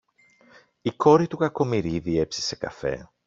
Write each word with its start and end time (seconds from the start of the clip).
η 0.81 0.91
κόρη 0.91 1.27
του 1.27 1.37
Κακομοιρίδη 1.37 2.17
έψησε 2.19 2.55
καφέ 2.55 3.09